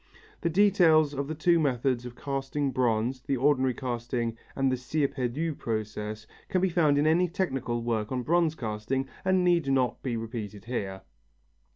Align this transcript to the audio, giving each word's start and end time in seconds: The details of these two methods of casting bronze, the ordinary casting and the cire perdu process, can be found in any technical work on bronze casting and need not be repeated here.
The 0.41 0.49
details 0.49 1.13
of 1.13 1.27
these 1.27 1.37
two 1.37 1.59
methods 1.59 2.07
of 2.07 2.15
casting 2.15 2.71
bronze, 2.71 3.21
the 3.21 3.37
ordinary 3.37 3.75
casting 3.75 4.35
and 4.55 4.71
the 4.71 4.75
cire 4.75 5.07
perdu 5.07 5.55
process, 5.55 6.25
can 6.49 6.59
be 6.59 6.69
found 6.69 6.97
in 6.97 7.05
any 7.05 7.27
technical 7.27 7.83
work 7.83 8.11
on 8.11 8.23
bronze 8.23 8.55
casting 8.55 9.07
and 9.23 9.43
need 9.43 9.71
not 9.71 10.01
be 10.01 10.17
repeated 10.17 10.65
here. 10.65 11.03